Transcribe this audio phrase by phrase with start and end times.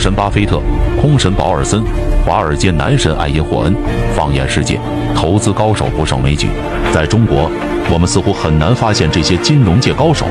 [0.00, 0.58] 神巴菲特、
[0.98, 1.84] 空神保尔森、
[2.24, 3.76] 华尔街男神艾因霍恩。
[4.16, 4.80] 放眼世界，
[5.14, 6.48] 投资高手不胜枚举。
[6.90, 7.50] 在中国，
[7.92, 10.26] 我们似乎很难发现这些金融界高手。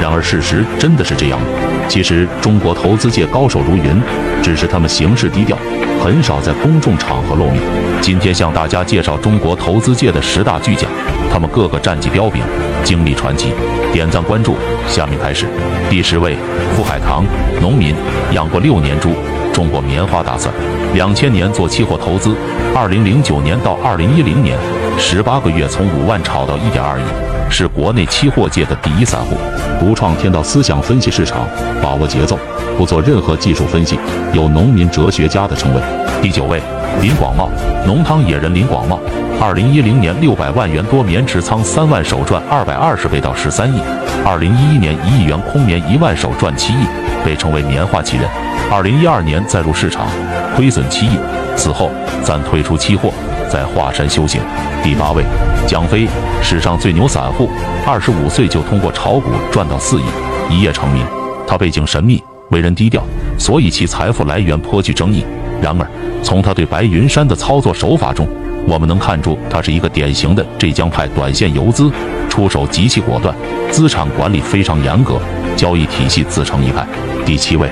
[0.00, 1.46] 然而，事实真的是这样吗？
[1.88, 4.02] 其实，中国投资界高手如云，
[4.42, 5.56] 只是他们行事低调，
[6.02, 7.62] 很少在公众场合露面。
[8.00, 10.90] 今天向大家介绍中国投资界的十大巨匠，
[11.30, 12.42] 他们个个战绩彪炳，
[12.82, 13.52] 经历传奇。
[13.92, 14.56] 点赞关注，
[14.88, 15.46] 下面开始。
[15.88, 16.36] 第十位，
[16.74, 17.24] 傅海棠，
[17.60, 17.94] 农民，
[18.32, 19.10] 养过六年猪，
[19.52, 20.52] 种过棉花大蒜。
[20.92, 22.34] 两千年做期货投资，
[22.74, 24.58] 二零零九年到二零一零年，
[24.98, 27.04] 十八个月从五万炒到一点二亿，
[27.52, 29.36] 是国内期货界的第一散户。
[29.78, 31.46] 独创天道思想分析市场，
[31.82, 32.38] 把握节奏，
[32.78, 33.98] 不做任何技术分析，
[34.32, 35.80] 有农民哲学家的称谓。
[36.22, 36.62] 第九位，
[37.00, 37.50] 林广茂，
[37.84, 38.98] 浓汤野人林广茂。
[39.40, 43.80] 二零一零年六百万元多棉持仓三万手赚二百二十倍到十三亿，
[44.24, 46.86] 二零一一年一亿元空棉一万手赚七亿，
[47.24, 48.26] 被称为棉花奇人。
[48.70, 50.06] 二零一二年再入市场，
[50.54, 51.18] 亏损七亿，
[51.56, 51.90] 此后
[52.22, 53.12] 暂退出期货，
[53.52, 54.40] 在华山修行。
[54.82, 55.22] 第八位，
[55.66, 56.08] 蒋飞，
[56.42, 57.50] 史上最牛散户，
[57.86, 60.04] 二十五岁就通过炒股赚到四亿，
[60.48, 61.04] 一夜成名。
[61.46, 63.02] 他背景神秘，为人低调，
[63.38, 65.22] 所以其财富来源颇具争议。
[65.60, 65.86] 然而，
[66.22, 68.26] 从他对白云山的操作手法中，
[68.66, 71.90] 我们能看出，他是一个典型的浙江派短线游资，
[72.30, 73.34] 出手极其果断，
[73.70, 75.20] 资产管理非常严格，
[75.56, 76.86] 交易体系自成一派。
[77.26, 77.68] 第七位，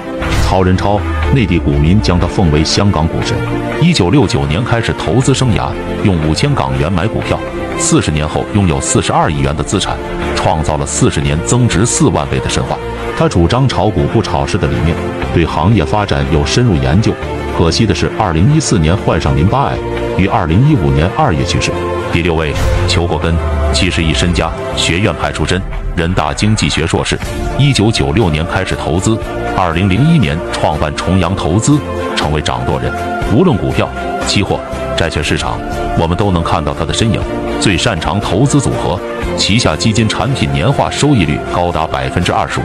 [0.50, 1.00] 曹仁超，
[1.32, 3.36] 内地股民将他奉为香港股神。
[3.80, 5.70] 一九六九年开始投资生涯，
[6.02, 7.38] 用五千港元买股票，
[7.78, 9.96] 四十年后拥有四十二亿元的资产，
[10.34, 12.76] 创造了四十年增值四万倍的神话。
[13.16, 14.96] 他主张炒股不炒市的理念，
[15.32, 17.12] 对行业发展有深入研究。
[17.56, 19.78] 可惜的是，二零一四年患上淋巴癌。
[20.18, 21.70] 于二零一五年二月去世。
[22.12, 22.52] 第六位，
[22.88, 23.32] 裘国根，
[23.72, 25.62] 七十亿身家，学院派出身，
[26.00, 27.18] 人大经济学硕士。
[27.58, 29.18] 一九九六年开始投资，
[29.54, 31.78] 二零零一年创办重阳投资，
[32.16, 32.90] 成为掌舵人。
[33.34, 33.86] 无论股票、
[34.26, 34.58] 期货、
[34.96, 35.60] 债券市场，
[35.98, 37.20] 我们都能看到他的身影。
[37.60, 38.98] 最擅长投资组合，
[39.36, 42.62] 旗下基金产品年化收益率高达百分之二十五。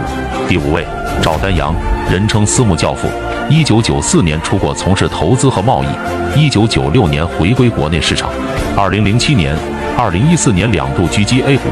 [0.47, 0.85] 第五位，
[1.21, 1.75] 赵丹阳，
[2.09, 3.09] 人称私募教父。
[3.49, 8.29] 一九九四年出国从事投资和贸易，一九九六年回归国内市场，
[8.77, 9.53] 二零零七年、
[9.97, 11.67] 二零一四年两度狙击 A 股，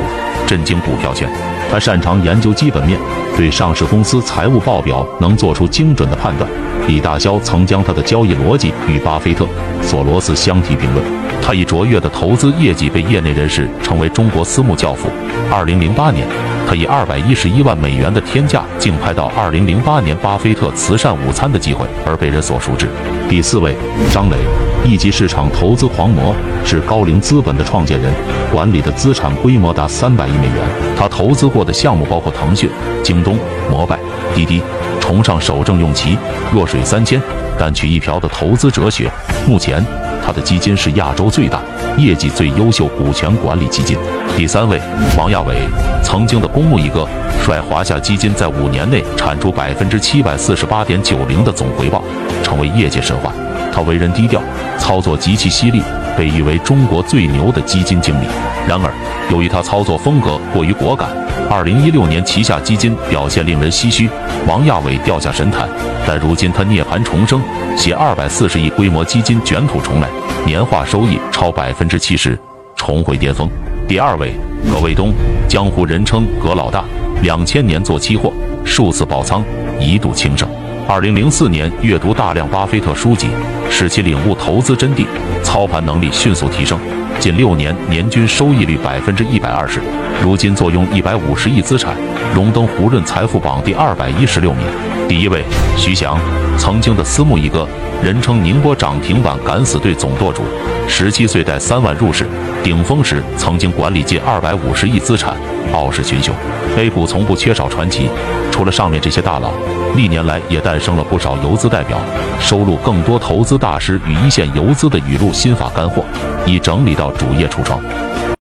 [0.46, 1.30] 震惊股票圈。
[1.74, 3.00] 他擅长研究基本面，
[3.36, 6.48] 对上市公司财务报表能做出精准的判断。
[6.88, 9.48] 李大霄曾将他的交易逻辑与巴菲特、
[9.82, 11.04] 索罗斯相提并论。
[11.42, 15.10] 他以卓越的投资业绩被业内人士称为中国私募教父。
[15.52, 16.28] 二零零八年。
[16.66, 22.88] 他以二百一十一万美元的天价竞拍到二零零八年巴菲特慈善午餐的机会，而被人所熟知。
[23.28, 23.76] 第四位，
[24.12, 24.38] 张磊，
[24.86, 26.36] 一级市场投资狂魔，
[26.66, 28.14] 是高瓴资本的创建人，
[28.52, 30.56] 管理的资产规模达三百亿美元。
[30.98, 32.70] 他投资过的项目包括腾讯、
[33.02, 33.38] 京东、
[33.70, 33.98] 摩拜、
[34.36, 34.62] 滴滴。
[35.00, 36.18] 崇尚守正用奇，
[36.54, 37.22] 弱水三千，
[37.60, 39.12] 但取一瓢的投资哲学。
[39.48, 39.84] 目前。
[40.26, 41.60] 他的基金是亚洲最大、
[41.98, 43.98] 业绩最优秀股权管理基金。
[44.38, 44.82] 第三位，
[45.18, 45.54] 王亚伟，
[46.02, 47.06] 曾经的公募一哥，
[47.46, 52.02] 率华夏基金在五年内产出百分之七百四十八点九零的总回报，
[52.42, 53.34] 成为业界神话。
[53.74, 54.40] 他为人低调，
[54.78, 55.82] 操作极其犀利，
[56.16, 58.28] 被誉为中国最牛的基金经理。
[58.68, 58.94] 然而，
[59.32, 61.10] 由于他操作风格过于果敢，
[61.50, 64.08] 二零一六年旗下基金表现令人唏嘘，
[64.48, 65.68] 王亚伟掉下神坛。
[66.06, 67.42] 但如今他涅槃重生，
[67.76, 70.08] 携二百四十亿规模基金卷土重来，
[70.46, 72.38] 年化收益超百分之七十，
[72.76, 73.50] 重回巅峰。
[73.88, 74.34] 第二位，
[74.72, 75.12] 葛卫东，
[75.48, 76.84] 江湖人称葛老大，
[77.22, 78.32] 两千年做期货，
[78.64, 79.44] 数次爆仓，
[79.80, 80.48] 一度轻生。
[80.86, 83.28] 二零零四年阅读大量巴菲特书籍，
[83.70, 85.06] 使其领悟投资真谛，
[85.42, 86.78] 操盘能力迅速提升。
[87.20, 89.80] 近六年年均收益率百分之一百二十，
[90.22, 91.96] 如今坐拥一百五十亿资产，
[92.36, 94.66] 荣登胡润财富榜第二百一十六名。
[95.08, 95.44] 第一位，
[95.78, 96.20] 徐翔，
[96.58, 97.68] 曾经的私募一哥，
[98.04, 100.44] 人称宁波涨停板敢死队总舵主，
[100.88, 102.26] 十七岁带三万入市，
[102.64, 105.36] 顶峰时曾经管理近二百五十亿资产，
[105.74, 106.34] 傲视群雄。
[106.78, 108.10] A 股从不缺少传奇，
[108.52, 109.52] 除了上面这些大佬，
[109.96, 111.98] 历年来也诞生了不少游资代表，
[112.40, 116.04] 收录更多投资大师与一线游资的语录、心法干货，
[116.46, 117.82] 已整理到主页橱窗。